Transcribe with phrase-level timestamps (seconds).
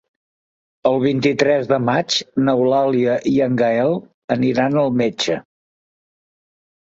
[0.91, 2.15] El vint-i-tres de maig
[2.47, 3.93] n'Eulàlia i en Gaël
[4.49, 5.37] iran al metge.